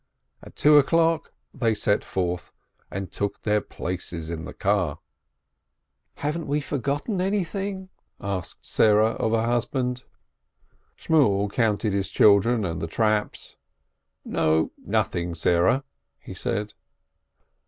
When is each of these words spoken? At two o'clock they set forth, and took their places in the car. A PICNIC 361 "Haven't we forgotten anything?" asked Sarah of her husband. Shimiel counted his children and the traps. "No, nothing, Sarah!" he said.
At 0.41 0.55
two 0.55 0.77
o'clock 0.77 1.31
they 1.53 1.75
set 1.75 2.03
forth, 2.03 2.51
and 2.89 3.11
took 3.11 3.41
their 3.43 3.61
places 3.61 4.31
in 4.31 4.45
the 4.45 4.53
car. 4.55 4.93
A 4.93 4.95
PICNIC 6.21 6.33
361 6.33 6.33
"Haven't 6.33 6.49
we 6.49 6.61
forgotten 6.61 7.21
anything?" 7.21 7.89
asked 8.19 8.65
Sarah 8.65 9.11
of 9.11 9.33
her 9.33 9.45
husband. 9.45 10.03
Shimiel 10.97 11.49
counted 11.53 11.93
his 11.93 12.09
children 12.09 12.65
and 12.65 12.81
the 12.81 12.87
traps. 12.87 13.57
"No, 14.25 14.71
nothing, 14.79 15.35
Sarah!" 15.35 15.83
he 16.19 16.33
said. 16.33 16.73